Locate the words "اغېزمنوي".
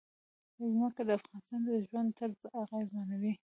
2.61-3.33